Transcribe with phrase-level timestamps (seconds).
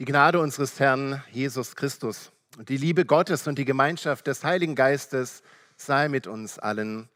[0.00, 4.74] Die Gnade unseres Herrn Jesus Christus und die Liebe Gottes und die Gemeinschaft des Heiligen
[4.74, 5.42] Geistes
[5.76, 7.10] sei mit uns allen.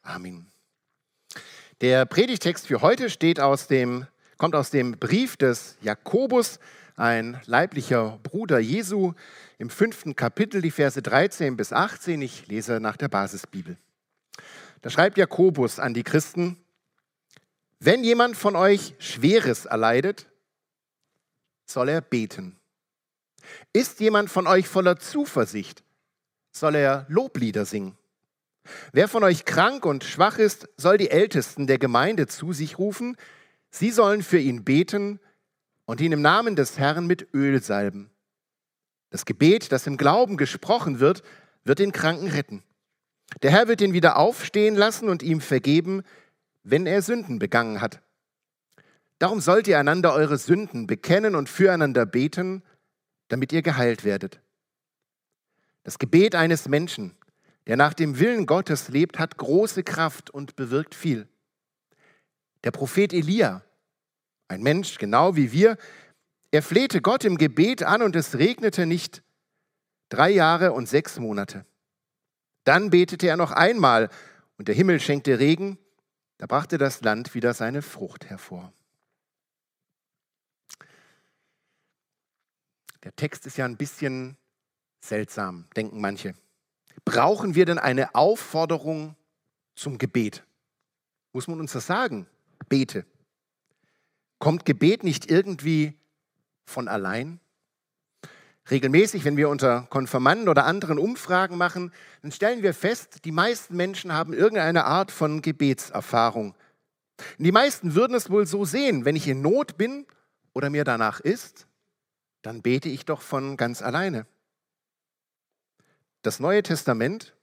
[0.00, 0.46] Amen.
[1.82, 4.06] Der Predigtext für heute steht aus dem,
[4.38, 6.58] kommt aus dem Brief des Jakobus,
[6.96, 9.12] ein leiblicher Bruder Jesu,
[9.58, 12.22] im fünften Kapitel, die Verse 13 bis 18.
[12.22, 13.76] Ich lese nach der Basisbibel.
[14.80, 16.56] Da schreibt Jakobus an die Christen,
[17.78, 20.28] wenn jemand von euch Schweres erleidet,
[21.66, 22.58] soll er beten.
[23.72, 25.82] Ist jemand von euch voller Zuversicht,
[26.52, 27.96] soll er Loblieder singen.
[28.92, 33.16] Wer von euch krank und schwach ist, soll die Ältesten der Gemeinde zu sich rufen.
[33.70, 35.18] Sie sollen für ihn beten
[35.84, 38.10] und ihn im Namen des Herrn mit Öl salben.
[39.10, 41.22] Das Gebet, das im Glauben gesprochen wird,
[41.64, 42.62] wird den Kranken retten.
[43.42, 46.02] Der Herr wird ihn wieder aufstehen lassen und ihm vergeben,
[46.62, 48.00] wenn er Sünden begangen hat.
[49.22, 52.64] Darum sollt ihr einander eure Sünden bekennen und füreinander beten,
[53.28, 54.40] damit ihr geheilt werdet.
[55.84, 57.14] Das Gebet eines Menschen,
[57.68, 61.28] der nach dem Willen Gottes lebt, hat große Kraft und bewirkt viel.
[62.64, 63.62] Der Prophet Elia,
[64.48, 65.76] ein Mensch genau wie wir,
[66.50, 69.22] er flehte Gott im Gebet an und es regnete nicht
[70.08, 71.64] drei Jahre und sechs Monate.
[72.64, 74.10] Dann betete er noch einmal
[74.58, 75.78] und der Himmel schenkte Regen,
[76.38, 78.72] da brachte das Land wieder seine Frucht hervor.
[83.04, 84.36] Der Text ist ja ein bisschen
[85.00, 86.34] seltsam, denken manche.
[87.04, 89.16] Brauchen wir denn eine Aufforderung
[89.74, 90.44] zum Gebet?
[91.32, 92.26] Muss man uns das sagen?
[92.68, 93.04] Bete.
[94.38, 95.94] Kommt Gebet nicht irgendwie
[96.64, 97.40] von allein?
[98.70, 101.92] Regelmäßig, wenn wir unter Konfirmanden oder anderen Umfragen machen,
[102.22, 106.54] dann stellen wir fest, die meisten Menschen haben irgendeine Art von Gebetserfahrung.
[107.38, 110.06] Und die meisten würden es wohl so sehen, wenn ich in Not bin
[110.52, 111.66] oder mir danach ist,
[112.42, 114.26] dann bete ich doch von ganz alleine.
[116.22, 117.34] Das Neue Testament,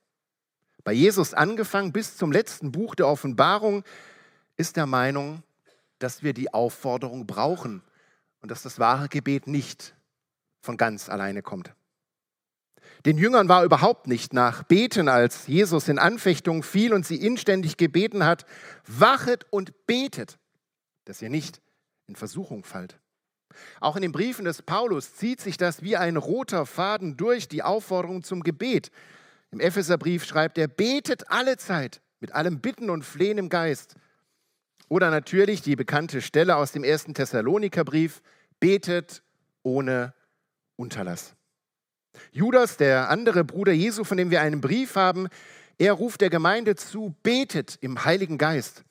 [0.84, 3.84] bei Jesus angefangen bis zum letzten Buch der Offenbarung,
[4.58, 5.44] ist der Meinung,
[6.00, 7.82] dass wir die Aufforderung brauchen
[8.42, 9.96] und dass das wahre Gebet nicht
[10.62, 11.74] von ganz alleine kommt.
[13.06, 17.78] Den Jüngern war überhaupt nicht nach Beten, als Jesus in Anfechtung fiel und sie inständig
[17.78, 18.46] gebeten hat,
[18.88, 20.38] wachet und betet,
[21.06, 21.62] dass ihr nicht
[22.08, 22.99] in Versuchung fallt.
[23.80, 27.64] Auch in den Briefen des Paulus zieht sich das wie ein roter Faden durch die
[27.64, 28.92] Aufforderung zum Gebet.
[29.52, 33.96] Im Epheserbrief schreibt er, betet alle Zeit mit allem Bitten und Flehen im Geist.
[34.90, 38.22] Oder natürlich die bekannte Stelle aus dem ersten Thessalonikerbrief,
[38.60, 39.22] betet
[39.64, 40.14] ohne
[40.76, 41.36] Unterlass.
[42.32, 45.28] Judas, der andere Bruder Jesu, von dem wir einen Brief haben,
[45.78, 48.84] er ruft der Gemeinde zu, betet im Heiligen Geist.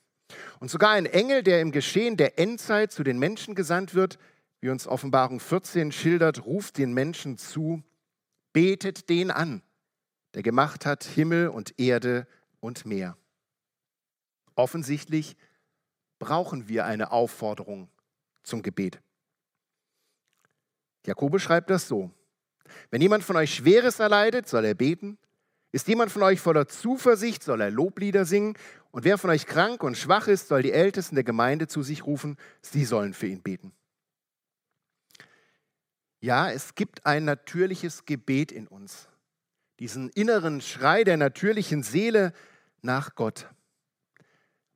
[0.61, 4.19] Und sogar ein Engel, der im Geschehen der Endzeit zu den Menschen gesandt wird,
[4.61, 7.83] wie uns Offenbarung 14 schildert, ruft den Menschen zu,
[8.53, 9.63] betet den an,
[10.35, 12.27] der gemacht hat Himmel und Erde
[12.61, 13.17] und Meer.
[14.55, 15.37] Offensichtlich
[16.19, 17.89] brauchen wir eine Aufforderung
[18.43, 19.01] zum Gebet.
[21.07, 22.11] Jakobus schreibt das so.
[22.91, 25.19] Wenn jemand von euch Schweres erleidet, soll er beten.
[25.71, 28.55] Ist jemand von euch voller Zuversicht, soll er Loblieder singen.
[28.91, 32.05] Und wer von euch krank und schwach ist, soll die Ältesten der Gemeinde zu sich
[32.05, 32.37] rufen.
[32.61, 33.73] Sie sollen für ihn beten.
[36.21, 39.09] Ja, es gibt ein natürliches Gebet in uns,
[39.79, 42.33] diesen inneren Schrei der natürlichen Seele
[42.83, 43.49] nach Gott.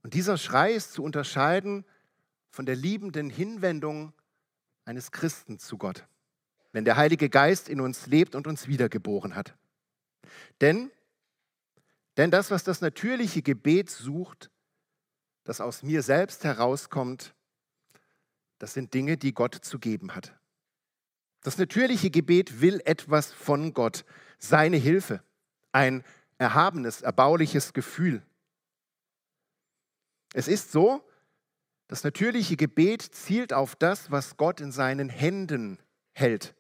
[0.03, 1.85] Und dieser Schrei ist zu unterscheiden
[2.51, 4.13] von der liebenden Hinwendung
[4.85, 6.07] eines Christen zu Gott,
[6.73, 9.57] wenn der Heilige Geist in uns lebt und uns wiedergeboren hat.
[10.61, 10.93] Denn,
[12.17, 14.51] denn das, was das natürliche Gebet sucht,
[15.45, 17.35] das aus mir selbst herauskommt,
[18.59, 20.39] das sind Dinge, die Gott zu geben hat.
[21.43, 24.05] Das natürliche Gebet will etwas von Gott,
[24.39, 25.23] seine Hilfe,
[25.73, 26.05] ein
[26.39, 28.23] erhabenes, erbauliches Gefühl.
[30.35, 31.03] Es ist so,
[31.89, 35.79] das natürliche Gebet zielt auf das, was Gott in seinen Händen
[36.13, 36.55] hält.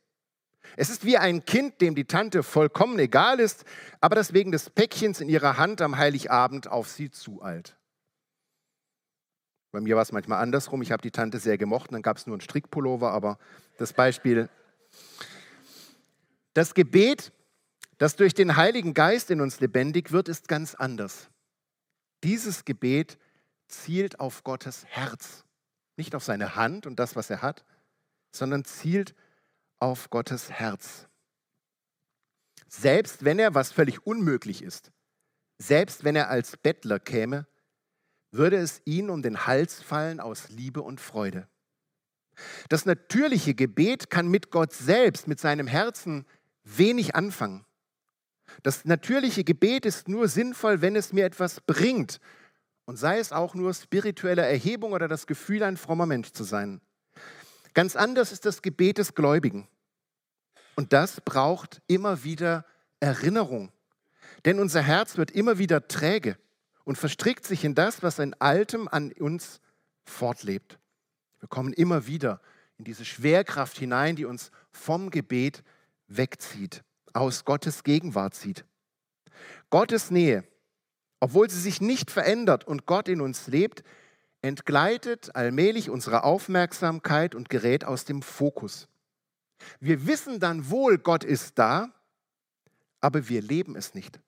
[0.76, 3.64] Es ist wie ein Kind, dem die Tante vollkommen egal ist,
[4.00, 7.76] aber das wegen des Päckchens in ihrer Hand am Heiligabend auf sie zueilt.
[9.70, 10.82] Bei mir war es manchmal andersrum.
[10.82, 13.38] Ich habe die Tante sehr gemocht, dann gab es nur einen Strickpullover, aber
[13.78, 14.50] das Beispiel
[16.54, 17.32] das Gebet,
[17.98, 21.30] das durch den Heiligen Geist in uns lebendig wird, ist ganz anders.
[22.24, 23.18] Dieses Gebet
[23.68, 25.44] zielt auf Gottes Herz,
[25.96, 27.64] nicht auf seine Hand und das, was er hat,
[28.30, 29.14] sondern zielt
[29.78, 31.08] auf Gottes Herz.
[32.68, 34.92] Selbst wenn er, was völlig unmöglich ist,
[35.58, 37.46] selbst wenn er als Bettler käme,
[38.30, 41.48] würde es ihn um den Hals fallen aus Liebe und Freude.
[42.68, 46.26] Das natürliche Gebet kann mit Gott selbst, mit seinem Herzen
[46.64, 47.64] wenig anfangen.
[48.62, 52.20] Das natürliche Gebet ist nur sinnvoll, wenn es mir etwas bringt
[52.84, 56.80] und sei es auch nur spirituelle Erhebung oder das Gefühl, ein frommer Mensch zu sein.
[57.74, 59.68] Ganz anders ist das Gebet des Gläubigen.
[60.74, 62.64] Und das braucht immer wieder
[63.00, 63.72] Erinnerung.
[64.44, 66.36] Denn unser Herz wird immer wieder träge
[66.84, 69.60] und verstrickt sich in das, was in Altem an uns
[70.04, 70.78] fortlebt.
[71.42, 72.40] Wir kommen immer wieder
[72.78, 75.64] in diese Schwerkraft hinein, die uns vom Gebet
[76.06, 78.64] wegzieht, aus Gottes Gegenwart zieht.
[79.68, 80.44] Gottes Nähe,
[81.18, 83.82] obwohl sie sich nicht verändert und Gott in uns lebt,
[84.40, 88.86] entgleitet allmählich unsere Aufmerksamkeit und gerät aus dem Fokus.
[89.80, 91.92] Wir wissen dann wohl, Gott ist da,
[93.00, 94.20] aber wir leben es nicht.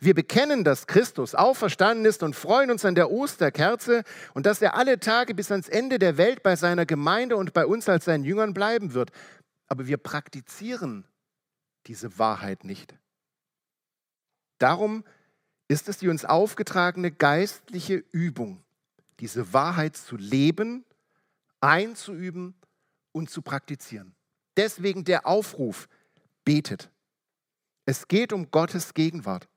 [0.00, 4.02] Wir bekennen, dass Christus auferstanden ist und freuen uns an der Osterkerze
[4.34, 7.66] und dass er alle Tage bis ans Ende der Welt bei seiner Gemeinde und bei
[7.66, 9.10] uns als seinen Jüngern bleiben wird.
[9.66, 11.04] Aber wir praktizieren
[11.86, 12.94] diese Wahrheit nicht.
[14.58, 15.04] Darum
[15.68, 18.62] ist es die uns aufgetragene geistliche Übung,
[19.20, 20.84] diese Wahrheit zu leben,
[21.60, 22.54] einzuüben
[23.12, 24.14] und zu praktizieren.
[24.56, 25.88] Deswegen der Aufruf,
[26.44, 26.90] betet.
[27.84, 29.48] Es geht um Gottes Gegenwart.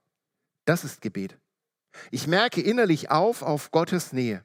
[0.65, 1.37] Das ist Gebet.
[2.09, 4.43] Ich merke innerlich auf auf Gottes Nähe.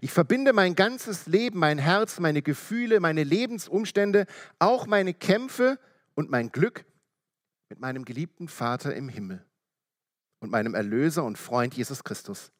[0.00, 4.26] Ich verbinde mein ganzes Leben, mein Herz, meine Gefühle, meine Lebensumstände,
[4.58, 5.78] auch meine Kämpfe
[6.14, 6.84] und mein Glück
[7.68, 9.44] mit meinem geliebten Vater im Himmel
[10.40, 12.52] und meinem Erlöser und Freund Jesus Christus.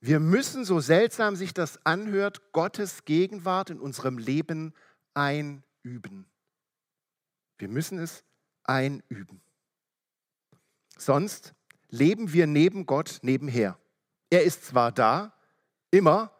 [0.00, 4.72] Wir müssen, so seltsam sich das anhört, Gottes Gegenwart in unserem Leben
[5.14, 6.26] einüben.
[7.58, 8.22] Wir müssen es
[8.62, 9.40] einüben.
[10.96, 11.54] Sonst
[11.90, 13.78] leben wir neben Gott nebenher.
[14.30, 15.32] Er ist zwar da,
[15.90, 16.32] immer,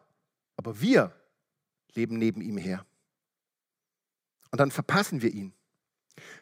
[0.56, 1.14] aber wir
[1.94, 2.84] leben neben ihm her.
[4.50, 5.52] Und dann verpassen wir ihn.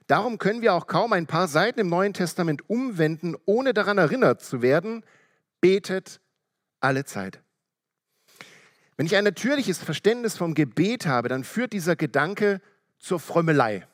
[0.07, 4.43] Darum können wir auch kaum ein paar Seiten im Neuen Testament umwenden, ohne daran erinnert
[4.43, 5.05] zu werden,
[5.61, 6.21] betet
[6.81, 7.43] alle Zeit.
[8.97, 12.63] Wenn ich ein natürliches Verständnis vom Gebet habe, dann führt dieser Gedanke
[12.99, 13.87] zur Frömmelei.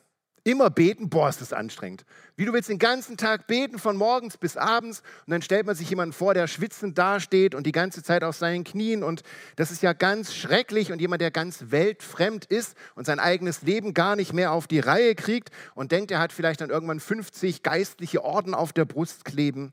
[0.45, 2.03] Immer beten, boah, ist das anstrengend.
[2.35, 5.75] Wie du willst den ganzen Tag beten, von morgens bis abends, und dann stellt man
[5.75, 9.03] sich jemanden vor, der schwitzend dasteht und die ganze Zeit auf seinen Knien.
[9.03, 9.23] Und
[9.55, 10.91] das ist ja ganz schrecklich.
[10.91, 14.79] Und jemand, der ganz weltfremd ist und sein eigenes Leben gar nicht mehr auf die
[14.79, 19.23] Reihe kriegt und denkt, er hat vielleicht dann irgendwann 50 geistliche Orden auf der Brust
[19.23, 19.71] kleben.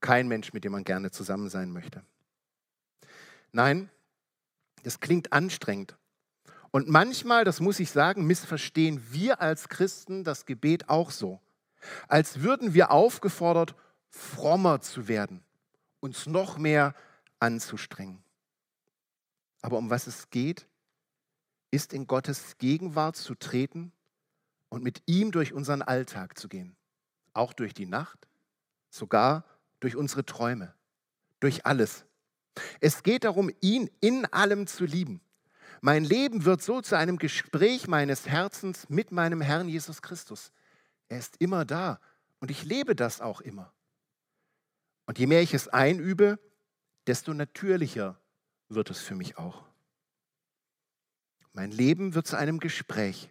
[0.00, 2.02] Kein Mensch, mit dem man gerne zusammen sein möchte.
[3.52, 3.88] Nein,
[4.82, 5.96] das klingt anstrengend.
[6.70, 11.40] Und manchmal, das muss ich sagen, missverstehen wir als Christen das Gebet auch so.
[12.06, 13.74] Als würden wir aufgefordert,
[14.08, 15.42] frommer zu werden,
[16.00, 16.94] uns noch mehr
[17.40, 18.22] anzustrengen.
[19.62, 20.66] Aber um was es geht,
[21.70, 23.92] ist in Gottes Gegenwart zu treten
[24.68, 26.76] und mit ihm durch unseren Alltag zu gehen.
[27.32, 28.28] Auch durch die Nacht,
[28.90, 29.44] sogar
[29.80, 30.74] durch unsere Träume,
[31.40, 32.04] durch alles.
[32.80, 35.20] Es geht darum, ihn in allem zu lieben
[35.80, 40.52] mein Leben wird so zu einem Gespräch meines Herzens mit meinem Herrn Jesus Christus.
[41.08, 42.00] Er ist immer da
[42.40, 43.72] und ich lebe das auch immer.
[45.06, 46.38] Und je mehr ich es einübe,
[47.06, 48.20] desto natürlicher
[48.68, 49.64] wird es für mich auch.
[51.52, 53.28] Mein Leben wird zu einem Gespräch.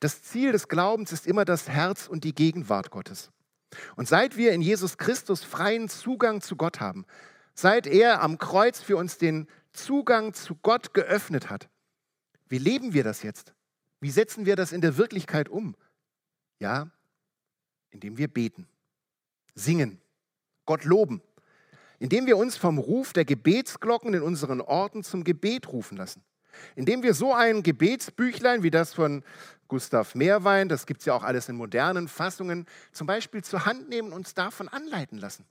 [0.00, 3.30] Das Ziel des Glaubens ist immer das Herz und die Gegenwart Gottes.
[3.94, 7.06] Und seit wir in Jesus Christus freien Zugang zu Gott haben,
[7.54, 11.68] seit er am Kreuz für uns den Zugang zu Gott geöffnet hat.
[12.48, 13.54] Wie leben wir das jetzt?
[14.00, 15.76] Wie setzen wir das in der Wirklichkeit um?
[16.58, 16.90] Ja,
[17.90, 18.66] indem wir beten,
[19.54, 20.00] singen,
[20.66, 21.22] Gott loben,
[21.98, 26.22] indem wir uns vom Ruf der Gebetsglocken in unseren Orten zum Gebet rufen lassen,
[26.76, 29.24] indem wir so ein Gebetsbüchlein wie das von
[29.68, 33.88] Gustav Mehrwein, das gibt es ja auch alles in modernen Fassungen, zum Beispiel zur Hand
[33.88, 35.46] nehmen und uns davon anleiten lassen.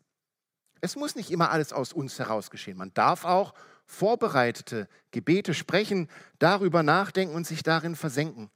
[0.81, 2.77] Es muss nicht immer alles aus uns heraus geschehen.
[2.77, 3.53] Man darf auch
[3.89, 8.49] vorbereitete Gebete sprechen, darüber nachdenken und sich darin versenken.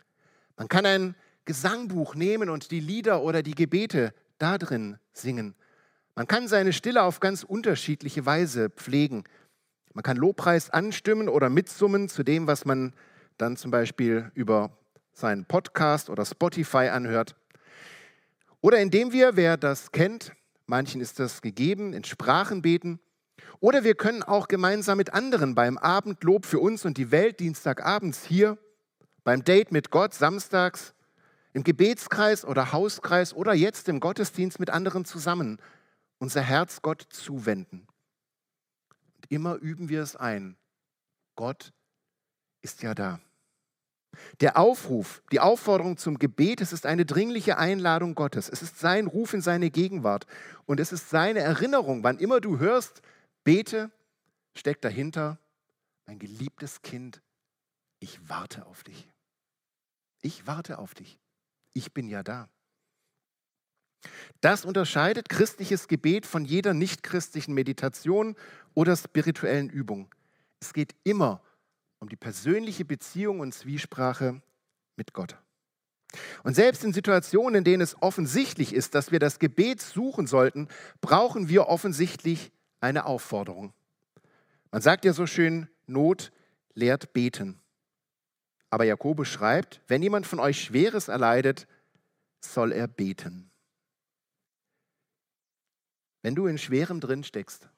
[0.57, 5.55] Man kann ein Gesangbuch nehmen und die Lieder oder die Gebete darin singen.
[6.15, 9.23] Man kann seine Stille auf ganz unterschiedliche Weise pflegen.
[9.93, 12.93] Man kann Lobpreis anstimmen oder mitsummen zu dem, was man
[13.37, 14.77] dann zum Beispiel über
[15.13, 17.35] seinen Podcast oder Spotify anhört.
[18.61, 20.31] Oder indem wir, wer das kennt,
[20.67, 22.99] manchen ist das gegeben, in Sprachen beten
[23.59, 28.23] oder wir können auch gemeinsam mit anderen beim Abendlob für uns und die Welt Dienstagabends
[28.23, 28.57] hier,
[29.23, 30.93] beim Date mit Gott samstags,
[31.53, 35.59] im Gebetskreis oder Hauskreis oder jetzt im Gottesdienst mit anderen zusammen
[36.19, 37.85] unser Herz Gott zuwenden.
[39.15, 40.55] Und immer üben wir es ein,
[41.35, 41.73] Gott
[42.61, 43.19] ist ja da.
[44.41, 48.47] Der Aufruf, die Aufforderung zum Gebet, es ist eine dringliche Einladung Gottes.
[48.47, 50.27] Es ist sein Ruf in seine Gegenwart.
[50.65, 53.01] Und es ist seine Erinnerung, wann immer du hörst,
[53.43, 53.91] bete,
[54.55, 55.39] steckt dahinter,
[56.05, 57.21] mein geliebtes Kind,
[57.99, 59.09] ich warte auf dich.
[60.21, 61.19] Ich warte auf dich.
[61.73, 62.49] Ich bin ja da.
[64.41, 68.35] Das unterscheidet christliches Gebet von jeder nichtchristlichen Meditation
[68.73, 70.13] oder spirituellen Übung.
[70.59, 71.41] Es geht immer
[71.99, 74.41] um die persönliche Beziehung und Zwiesprache
[74.95, 75.37] mit Gott.
[76.43, 80.67] Und selbst in Situationen, in denen es offensichtlich ist, dass wir das Gebet suchen sollten,
[81.01, 82.51] brauchen wir offensichtlich
[82.83, 83.73] eine Aufforderung.
[84.71, 86.31] Man sagt ja so schön, Not
[86.73, 87.59] lehrt beten.
[88.69, 91.67] Aber Jakobus schreibt, wenn jemand von euch Schweres erleidet,
[92.39, 93.51] soll er beten.
[96.21, 97.69] Wenn du in Schwerem drin steckst,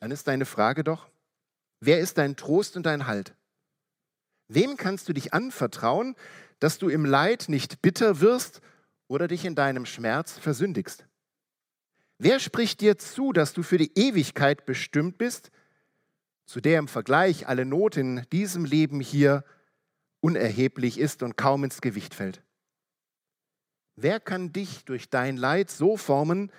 [0.00, 1.08] dann ist deine Frage doch,
[1.80, 3.34] wer ist dein Trost und dein Halt?
[4.48, 6.16] Wem kannst du dich anvertrauen,
[6.58, 8.60] dass du im Leid nicht bitter wirst
[9.06, 11.06] oder dich in deinem Schmerz versündigst?
[12.18, 15.50] Wer spricht dir zu, dass du für die Ewigkeit bestimmt bist,
[16.46, 19.44] zu der im Vergleich alle Not in diesem Leben hier
[20.20, 22.42] unerheblich ist und kaum ins Gewicht fällt?
[23.96, 26.50] Wer kann dich durch dein Leid so formen,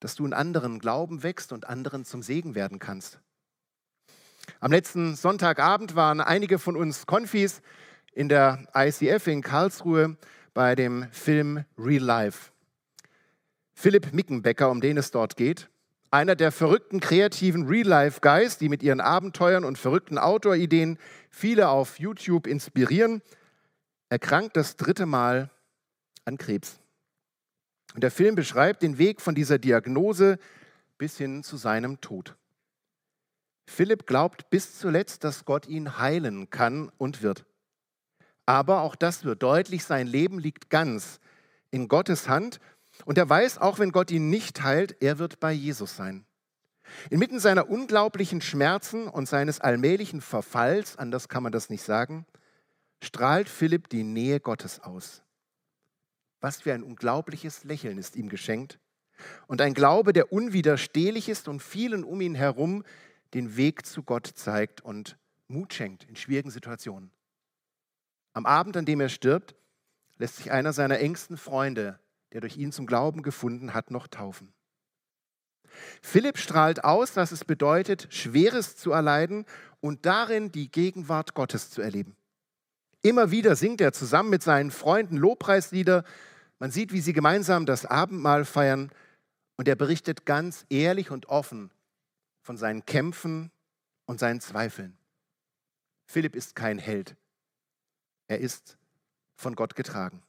[0.00, 3.20] dass du in anderen Glauben wächst und anderen zum Segen werden kannst?
[4.60, 7.62] Am letzten Sonntagabend waren einige von uns Konfis
[8.12, 10.16] in der ICF in Karlsruhe
[10.54, 12.52] bei dem Film Real Life.
[13.78, 15.68] Philipp Mickenbecker, um den es dort geht,
[16.10, 22.46] einer der verrückten, kreativen Real-Life-Guys, die mit ihren Abenteuern und verrückten Outdoor-Ideen viele auf YouTube
[22.46, 23.20] inspirieren,
[24.08, 25.50] erkrankt das dritte Mal
[26.24, 26.80] an Krebs.
[27.94, 30.38] Und der Film beschreibt den Weg von dieser Diagnose
[30.96, 32.34] bis hin zu seinem Tod.
[33.68, 37.44] Philipp glaubt bis zuletzt, dass Gott ihn heilen kann und wird.
[38.46, 41.20] Aber auch das wird deutlich, sein Leben liegt ganz
[41.70, 42.58] in Gottes Hand
[43.04, 46.24] und er weiß, auch wenn Gott ihn nicht heilt, er wird bei Jesus sein.
[47.10, 52.26] Inmitten seiner unglaublichen Schmerzen und seines allmählichen Verfalls, anders kann man das nicht sagen,
[53.02, 55.22] strahlt Philipp die Nähe Gottes aus.
[56.40, 58.78] Was für ein unglaubliches Lächeln ist ihm geschenkt
[59.46, 62.84] und ein Glaube, der unwiderstehlich ist und vielen um ihn herum
[63.34, 65.16] den Weg zu Gott zeigt und
[65.48, 67.10] Mut schenkt in schwierigen Situationen.
[68.32, 69.54] Am Abend, an dem er stirbt,
[70.18, 71.98] lässt sich einer seiner engsten Freunde,
[72.36, 74.52] der durch ihn zum Glauben gefunden hat, noch taufen.
[76.02, 79.46] Philipp strahlt aus, was es bedeutet, Schweres zu erleiden
[79.80, 82.14] und darin die Gegenwart Gottes zu erleben.
[83.00, 86.04] Immer wieder singt er zusammen mit seinen Freunden Lobpreislieder.
[86.58, 88.90] Man sieht, wie sie gemeinsam das Abendmahl feiern
[89.56, 91.70] und er berichtet ganz ehrlich und offen
[92.42, 93.50] von seinen Kämpfen
[94.04, 94.98] und seinen Zweifeln.
[96.04, 97.16] Philipp ist kein Held.
[98.28, 98.76] Er ist
[99.36, 100.22] von Gott getragen.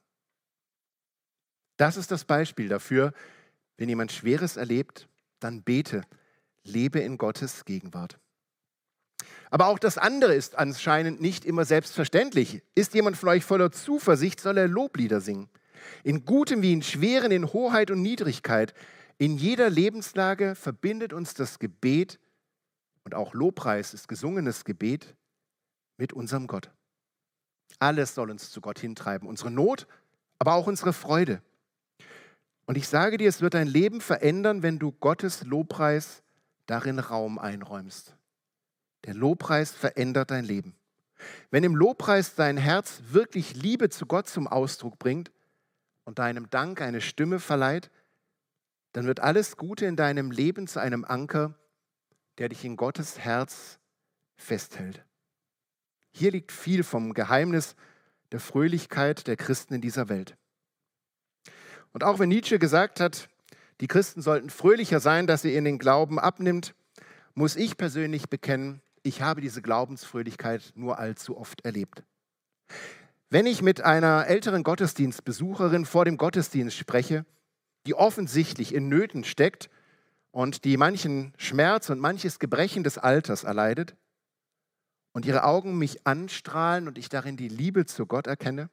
[1.78, 3.14] Das ist das Beispiel dafür,
[3.78, 5.08] wenn jemand Schweres erlebt,
[5.40, 6.02] dann bete,
[6.64, 8.18] lebe in Gottes Gegenwart.
[9.50, 12.62] Aber auch das andere ist anscheinend nicht immer selbstverständlich.
[12.74, 15.48] Ist jemand von euch voller Zuversicht, soll er Loblieder singen.
[16.04, 18.74] In Gutem wie in Schweren, in Hoheit und Niedrigkeit,
[19.16, 22.18] in jeder Lebenslage verbindet uns das Gebet
[23.04, 25.14] und auch Lobpreis ist gesungenes Gebet
[25.96, 26.70] mit unserem Gott.
[27.78, 29.86] Alles soll uns zu Gott hintreiben, unsere Not,
[30.38, 31.40] aber auch unsere Freude.
[32.68, 36.22] Und ich sage dir, es wird dein Leben verändern, wenn du Gottes Lobpreis
[36.66, 38.14] darin Raum einräumst.
[39.06, 40.76] Der Lobpreis verändert dein Leben.
[41.50, 45.30] Wenn im Lobpreis dein Herz wirklich Liebe zu Gott zum Ausdruck bringt
[46.04, 47.90] und deinem Dank eine Stimme verleiht,
[48.92, 51.54] dann wird alles Gute in deinem Leben zu einem Anker,
[52.36, 53.78] der dich in Gottes Herz
[54.36, 55.02] festhält.
[56.12, 57.76] Hier liegt viel vom Geheimnis
[58.30, 60.36] der Fröhlichkeit der Christen in dieser Welt.
[61.92, 63.28] Und auch wenn Nietzsche gesagt hat,
[63.80, 66.74] die Christen sollten fröhlicher sein, dass sie in den Glauben abnimmt,
[67.34, 72.02] muss ich persönlich bekennen, ich habe diese Glaubensfröhlichkeit nur allzu oft erlebt.
[73.30, 77.24] Wenn ich mit einer älteren Gottesdienstbesucherin vor dem Gottesdienst spreche,
[77.86, 79.70] die offensichtlich in Nöten steckt
[80.30, 83.96] und die manchen Schmerz und manches Gebrechen des Alters erleidet
[85.12, 88.68] und ihre Augen mich anstrahlen und ich darin die Liebe zu Gott erkenne.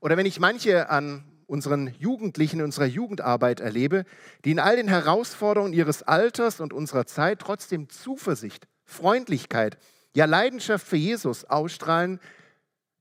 [0.00, 4.04] Oder wenn ich manche an unseren Jugendlichen, unserer Jugendarbeit erlebe,
[4.44, 9.78] die in all den Herausforderungen ihres Alters und unserer Zeit trotzdem Zuversicht, Freundlichkeit,
[10.14, 12.20] ja Leidenschaft für Jesus ausstrahlen,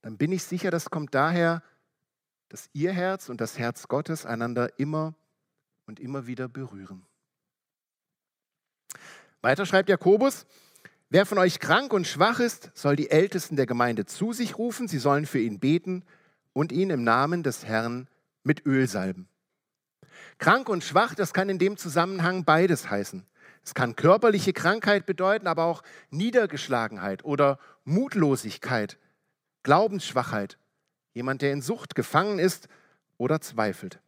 [0.01, 1.61] dann bin ich sicher, das kommt daher,
[2.47, 5.15] dass ihr Herz und das Herz Gottes einander immer
[5.85, 7.05] und immer wieder berühren.
[9.41, 10.45] Weiter schreibt Jakobus,
[11.09, 14.89] Wer von euch krank und schwach ist, soll die Ältesten der Gemeinde zu sich rufen,
[14.89, 16.03] sie sollen für ihn beten
[16.51, 18.09] und ihn im Namen des Herrn
[18.47, 19.29] mit Öl salben.
[20.39, 23.25] Krank und schwach, das kann in dem Zusammenhang beides heißen.
[23.63, 28.97] Es kann körperliche Krankheit bedeuten, aber auch Niedergeschlagenheit oder Mutlosigkeit,
[29.63, 30.57] Glaubensschwachheit,
[31.13, 32.67] jemand, der in Sucht gefangen ist
[33.17, 33.99] oder zweifelt.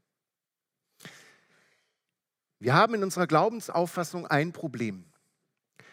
[2.60, 5.05] Wir haben in unserer Glaubensauffassung ein Problem.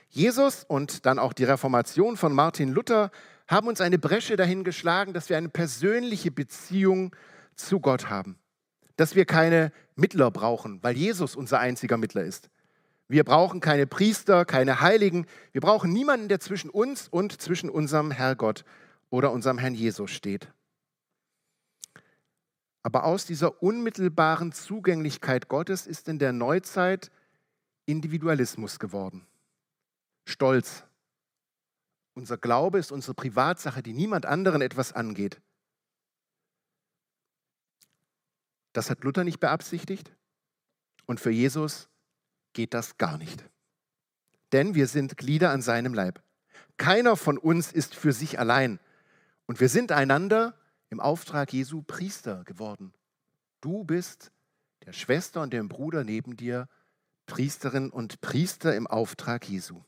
[0.09, 3.11] Jesus und dann auch die Reformation von Martin Luther
[3.49, 7.15] haben uns eine Bresche dahin geschlagen, dass wir eine persönliche Beziehung
[7.57, 8.39] zu Gott haben.
[8.97, 12.51] Dass wir keine Mittler brauchen, weil Jesus unser einziger Mittler ist.
[13.09, 15.27] Wir brauchen keine Priester, keine Heiligen.
[15.53, 18.65] Wir brauchen niemanden, der zwischen uns und zwischen unserem Herrgott
[19.11, 20.53] oder unserem Herrn Jesus steht.
[22.83, 27.11] Aber aus dieser unmittelbaren Zugänglichkeit Gottes ist in der Neuzeit
[27.85, 29.27] Individualismus geworden.
[30.25, 30.85] Stolz.
[32.15, 35.41] Unser Glaube ist unsere Privatsache, die niemand anderen etwas angeht.
[38.77, 40.13] Das hat Luther nicht beabsichtigt
[41.07, 41.89] und für Jesus
[42.53, 43.43] geht das gar nicht.
[44.53, 46.23] Denn wir sind Glieder an seinem Leib.
[46.77, 48.79] Keiner von uns ist für sich allein
[49.47, 50.55] und wir sind einander
[50.91, 52.93] im Auftrag Jesu Priester geworden.
[53.63, 54.31] Du bist
[54.85, 56.69] der Schwester und dem Bruder neben dir
[57.25, 59.85] Priesterin und Priester im Auftrag Jesu.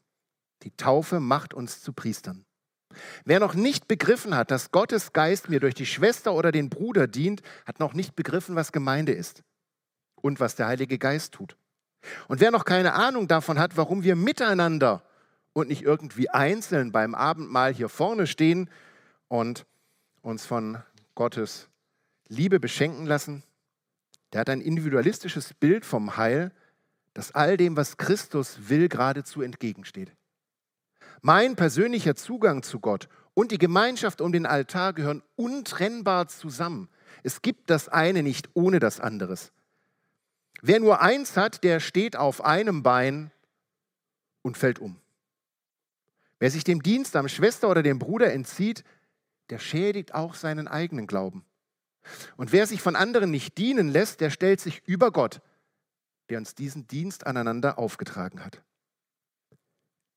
[0.63, 2.47] Die Taufe macht uns zu Priestern.
[3.25, 7.07] Wer noch nicht begriffen hat, dass Gottes Geist mir durch die Schwester oder den Bruder
[7.07, 9.43] dient, hat noch nicht begriffen, was Gemeinde ist
[10.17, 11.57] und was der Heilige Geist tut.
[12.29, 15.03] Und wer noch keine Ahnung davon hat, warum wir miteinander
[15.53, 18.71] und nicht irgendwie einzeln beim Abendmahl hier vorne stehen
[19.29, 19.67] und
[20.23, 20.79] uns von
[21.15, 21.69] Gottes
[22.29, 23.43] Liebe beschenken lassen,
[24.33, 26.53] der hat ein individualistisches Bild vom Heil,
[27.15, 30.13] das all dem, was Christus will, geradezu entgegensteht.
[31.23, 36.89] Mein persönlicher Zugang zu Gott und die Gemeinschaft um den Altar gehören untrennbar zusammen.
[37.23, 39.53] Es gibt das eine nicht ohne das anderes.
[40.61, 43.31] Wer nur eins hat, der steht auf einem Bein
[44.43, 44.97] und fällt um.
[46.41, 48.85] Wer sich dem Dienst am Schwester oder dem Bruder entzieht,
[49.51, 51.45] der schädigt auch seinen eigenen Glauben.
[52.37, 55.41] Und wer sich von anderen nicht dienen lässt, der stellt sich über Gott,
[56.29, 58.63] der uns diesen Dienst aneinander aufgetragen hat.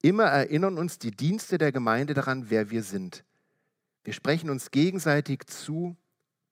[0.02, 3.24] Immer erinnern uns die Dienste der Gemeinde daran, wer wir sind.
[4.04, 5.96] Wir sprechen uns gegenseitig zu,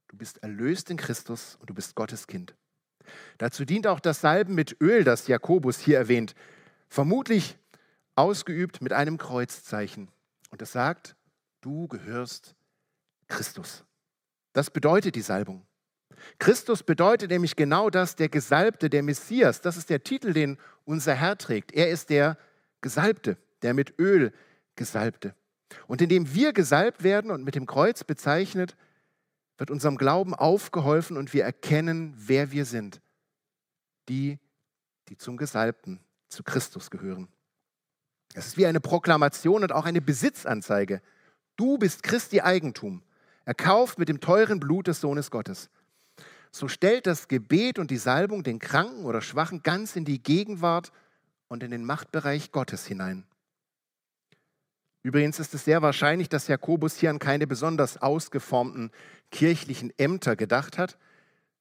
[0.08, 2.56] du bist erlöst in Christus und du bist Gottes Kind.
[3.40, 6.36] Dazu dient auch das Salben mit Öl, das Jakobus hier erwähnt,
[6.90, 7.58] vermutlich
[8.16, 10.10] ausgeübt mit einem Kreuzzeichen.
[10.52, 11.16] Und es sagt,
[11.62, 12.56] du gehörst
[13.28, 13.84] Christus.
[14.54, 15.66] Das bedeutet die Salbung.
[16.38, 19.62] Christus bedeutet nämlich genau das, der Gesalbte, der Messias.
[19.62, 21.72] Das ist der Titel, den unser Herr trägt.
[21.72, 22.38] Er ist der
[22.82, 24.34] Gesalbte, der mit Öl
[24.76, 25.36] Gesalbte.
[25.88, 28.76] Und indem wir gesalbt werden und mit dem Kreuz bezeichnet,
[29.58, 33.02] wird unserem Glauben aufgeholfen und wir erkennen, wer wir sind.
[34.08, 34.40] Die,
[35.10, 37.28] die zum Gesalbten, zu Christus gehören.
[38.34, 41.02] Es ist wie eine Proklamation und auch eine Besitzanzeige.
[41.56, 43.04] Du bist Christi Eigentum,
[43.44, 45.70] erkauft mit dem teuren Blut des Sohnes Gottes.
[46.52, 50.92] So stellt das Gebet und die Salbung den Kranken oder Schwachen ganz in die Gegenwart
[51.50, 53.26] und in den Machtbereich Gottes hinein.
[55.04, 58.92] Übrigens ist es sehr wahrscheinlich, dass Jakobus hier an keine besonders ausgeformten
[59.32, 60.98] kirchlichen Ämter gedacht hat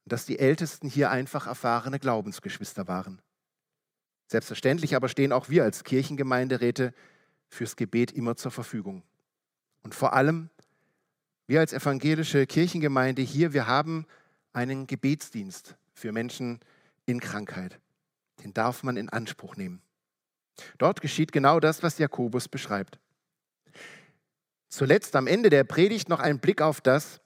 [0.09, 3.21] dass die Ältesten hier einfach erfahrene Glaubensgeschwister waren.
[4.27, 6.93] Selbstverständlich aber stehen auch wir als Kirchengemeinderäte
[7.49, 9.03] fürs Gebet immer zur Verfügung.
[9.83, 10.51] Und vor allem,
[11.47, 14.07] wir als evangelische Kirchengemeinde hier, wir haben
[14.53, 16.61] einen Gebetsdienst für Menschen
[17.07, 17.81] in Krankheit.
[18.43, 19.83] Den darf man in Anspruch nehmen.
[20.79, 22.99] Dort geschieht genau das, was Jakobus beschreibt.
[24.69, 27.21] Zuletzt am Ende der Predigt noch ein Blick auf das,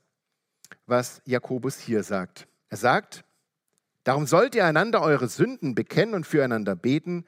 [0.87, 2.47] was Jakobus hier sagt.
[2.69, 3.25] Er sagt,
[4.05, 7.25] darum sollt ihr einander eure Sünden bekennen und füreinander beten,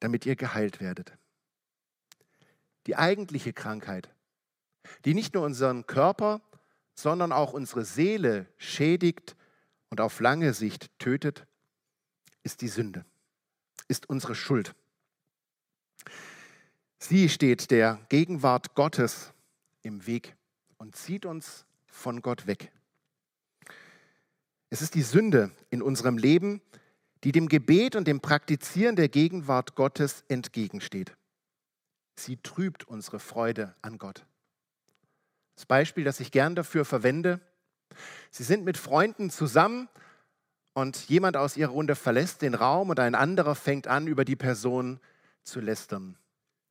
[0.00, 1.12] damit ihr geheilt werdet.
[2.86, 4.10] Die eigentliche Krankheit,
[5.04, 6.40] die nicht nur unseren Körper,
[6.94, 9.36] sondern auch unsere Seele schädigt
[9.88, 11.46] und auf lange Sicht tötet,
[12.42, 13.04] ist die Sünde,
[13.92, 14.74] ist unsere Schuld.
[16.98, 19.34] Sie steht der Gegenwart Gottes
[19.82, 20.34] im Weg
[20.78, 22.72] und zieht uns von Gott weg.
[24.70, 26.62] Es ist die Sünde in unserem Leben,
[27.22, 31.14] die dem Gebet und dem Praktizieren der Gegenwart Gottes entgegensteht.
[32.16, 34.24] Sie trübt unsere Freude an Gott.
[35.54, 37.40] Das Beispiel, das ich gern dafür verwende,
[38.30, 39.90] Sie sind mit Freunden zusammen
[40.74, 44.36] und jemand aus ihrer Runde verlässt den Raum und ein anderer fängt an, über die
[44.36, 45.00] Person
[45.44, 46.16] zu lästern.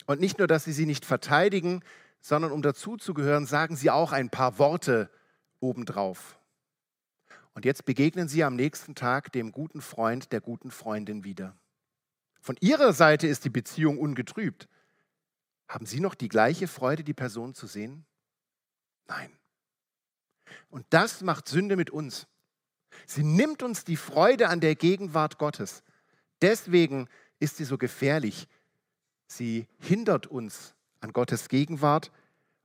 [0.05, 1.83] Und nicht nur, dass sie sie nicht verteidigen,
[2.21, 5.09] sondern um dazuzugehören, sagen sie auch ein paar Worte
[5.59, 6.39] obendrauf.
[7.53, 11.55] Und jetzt begegnen sie am nächsten Tag dem guten Freund, der guten Freundin wieder.
[12.39, 14.67] Von ihrer Seite ist die Beziehung ungetrübt.
[15.67, 18.05] Haben Sie noch die gleiche Freude, die Person zu sehen?
[19.07, 19.31] Nein.
[20.69, 22.27] Und das macht Sünde mit uns.
[23.05, 25.83] Sie nimmt uns die Freude an der Gegenwart Gottes.
[26.41, 27.07] Deswegen
[27.39, 28.47] ist sie so gefährlich.
[29.27, 32.11] Sie hindert uns an Gottes Gegenwart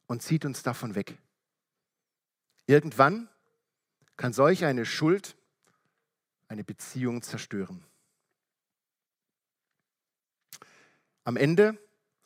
[0.06, 1.18] und zieht uns davon weg.
[2.66, 3.28] Irgendwann
[4.16, 5.36] kann solch eine Schuld
[6.48, 7.84] eine Beziehung zerstören.
[11.24, 11.78] Am Ende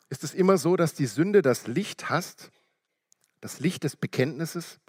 [0.09, 2.51] ist es immer so, dass die Sünde das Licht hasst,
[3.39, 4.79] das Licht des Bekenntnisses,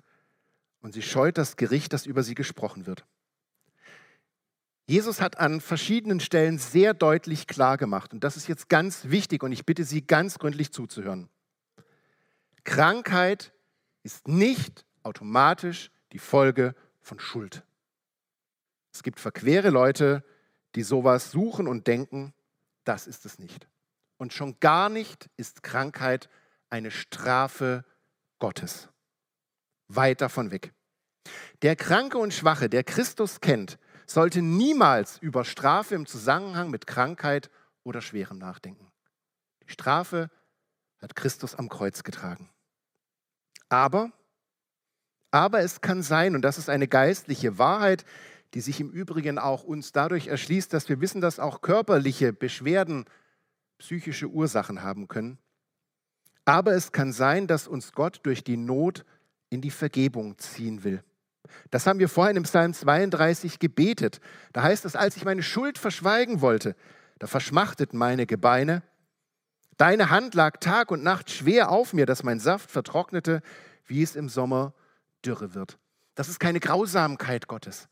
[0.83, 3.07] und sie scheut das Gericht, das über sie gesprochen wird.
[4.87, 9.42] Jesus hat an verschiedenen Stellen sehr deutlich klar gemacht, und das ist jetzt ganz wichtig,
[9.42, 11.29] und ich bitte Sie ganz gründlich zuzuhören.
[12.64, 13.53] Krankheit
[14.03, 17.64] ist nicht automatisch die Folge von Schuld.
[18.92, 20.25] Es gibt verquere Leute,
[20.75, 22.35] die sowas suchen und denken,
[22.85, 23.68] das ist es nicht.
[24.18, 26.29] Und schon gar nicht ist Krankheit
[26.68, 27.85] eine Strafe
[28.38, 28.91] Gottes.
[29.96, 30.72] Weit davon weg.
[31.62, 37.50] Der Kranke und Schwache, der Christus kennt, sollte niemals über Strafe im Zusammenhang mit Krankheit
[37.85, 38.90] oder Schwerem nachdenken.
[39.64, 40.31] Die Strafe
[41.00, 42.50] hat Christus am Kreuz getragen.
[43.68, 44.12] Aber,
[45.31, 48.05] aber es kann sein, und das ist eine geistliche Wahrheit,
[48.55, 53.07] die sich im Übrigen auch uns dadurch erschließt, dass wir wissen, dass auch körperliche Beschwerden
[53.78, 55.38] psychische Ursachen haben können.
[56.44, 59.05] Aber es kann sein, dass uns Gott durch die Not
[59.52, 61.04] in die Vergebung ziehen will.
[61.70, 64.20] Das haben wir vorhin im Psalm 32 gebetet.
[64.52, 66.74] Da heißt es, als ich meine Schuld verschweigen wollte,
[67.18, 68.82] da verschmachteten meine Gebeine.
[69.76, 73.42] Deine Hand lag Tag und Nacht schwer auf mir, dass mein Saft vertrocknete,
[73.84, 74.72] wie es im Sommer
[75.24, 75.78] dürre wird.
[76.14, 77.88] Das ist keine Grausamkeit Gottes,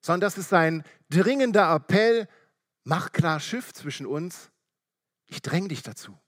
[0.00, 2.28] sondern das ist ein dringender Appell,
[2.84, 4.50] mach klar Schiff zwischen uns,
[5.26, 6.18] ich dränge dich dazu.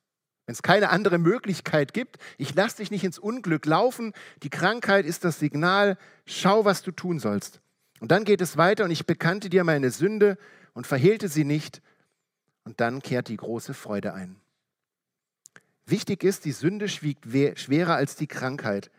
[0.47, 4.13] Wenn es keine andere Möglichkeit gibt, ich lasse dich nicht ins Unglück laufen.
[4.45, 7.61] Die Krankheit ist das Signal, schau, was du tun sollst.
[8.01, 10.39] Und dann geht es weiter und ich bekannte dir meine Sünde
[10.73, 11.83] und verhehlte sie nicht.
[12.65, 14.37] Und dann kehrt die große Freude ein.
[15.85, 17.25] Wichtig ist, die Sünde schwiegt
[17.59, 18.91] schwerer als die Krankheit,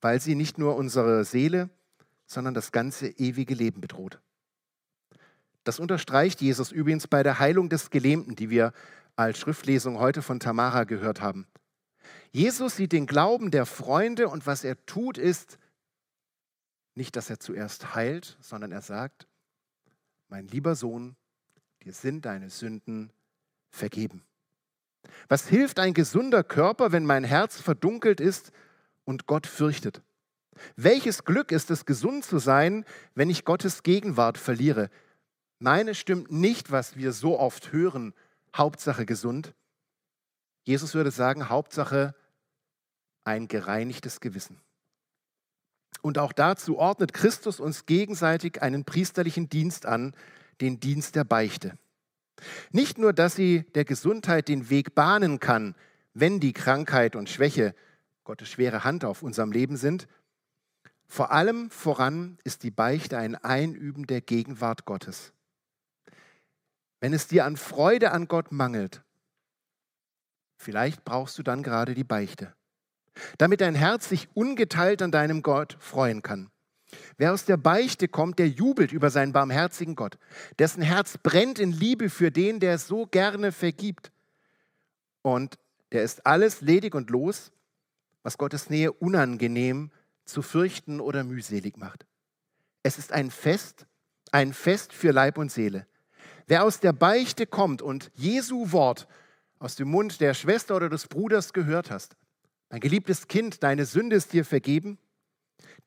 [0.00, 1.70] weil sie nicht nur unsere Seele,
[2.26, 4.20] sondern das ganze ewige Leben bedroht.
[5.64, 8.72] Das unterstreicht Jesus übrigens bei der Heilung des Gelähmten, die wir
[9.18, 11.48] als Schriftlesung heute von Tamara gehört haben.
[12.30, 15.58] Jesus sieht den Glauben der Freunde und was er tut ist,
[16.94, 19.26] nicht, dass er zuerst heilt, sondern er sagt,
[20.28, 21.16] mein lieber Sohn,
[21.82, 23.12] dir sind deine Sünden
[23.70, 24.24] vergeben.
[25.28, 28.52] Was hilft ein gesunder Körper, wenn mein Herz verdunkelt ist
[29.04, 30.02] und Gott fürchtet?
[30.76, 34.90] Welches Glück ist es, gesund zu sein, wenn ich Gottes Gegenwart verliere?
[35.58, 38.14] Nein, es stimmt nicht, was wir so oft hören,
[38.58, 39.54] Hauptsache gesund.
[40.64, 42.14] Jesus würde sagen, Hauptsache
[43.24, 44.60] ein gereinigtes Gewissen.
[46.02, 50.14] Und auch dazu ordnet Christus uns gegenseitig einen priesterlichen Dienst an,
[50.60, 51.78] den Dienst der Beichte.
[52.70, 55.74] Nicht nur, dass sie der Gesundheit den Weg bahnen kann,
[56.14, 57.74] wenn die Krankheit und Schwäche
[58.24, 60.06] Gottes schwere Hand auf unserem Leben sind,
[61.06, 65.32] vor allem voran ist die Beichte ein Einüben der Gegenwart Gottes.
[67.00, 69.02] Wenn es dir an Freude an Gott mangelt,
[70.56, 72.54] vielleicht brauchst du dann gerade die Beichte,
[73.38, 76.50] damit dein Herz sich ungeteilt an deinem Gott freuen kann.
[77.16, 80.18] Wer aus der Beichte kommt, der jubelt über seinen barmherzigen Gott,
[80.58, 84.10] dessen Herz brennt in Liebe für den, der es so gerne vergibt.
[85.22, 85.58] Und
[85.92, 87.52] der ist alles ledig und los,
[88.22, 89.90] was Gottes Nähe unangenehm
[90.24, 92.06] zu fürchten oder mühselig macht.
[92.82, 93.86] Es ist ein Fest,
[94.32, 95.86] ein Fest für Leib und Seele.
[96.48, 99.06] Wer aus der Beichte kommt und Jesu Wort
[99.58, 102.16] aus dem Mund der Schwester oder des Bruders gehört hast,
[102.70, 104.98] mein geliebtes Kind, deine Sünde ist dir vergeben,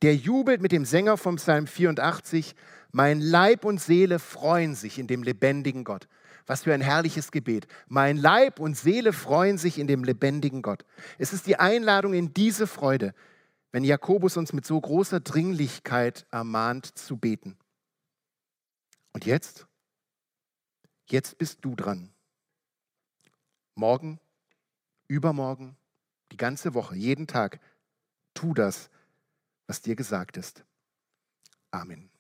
[0.04, 2.56] der jubelt mit dem Sänger vom Psalm 84,
[2.92, 6.08] mein Leib und Seele freuen sich in dem lebendigen Gott.
[6.46, 7.66] Was für ein herrliches Gebet.
[7.88, 10.86] Mein Leib und Seele freuen sich in dem lebendigen Gott.
[11.18, 13.16] Es ist die Einladung in diese Freude,
[13.72, 17.58] wenn Jakobus uns mit so großer Dringlichkeit ermahnt zu beten.
[19.14, 19.66] Und jetzt?
[21.12, 22.14] Jetzt bist du dran.
[23.76, 24.22] Morgen,
[25.10, 25.76] übermorgen,
[26.32, 27.60] die ganze Woche, jeden Tag,
[28.34, 28.90] tu das,
[29.68, 30.64] was dir gesagt ist.
[31.70, 32.11] Amen.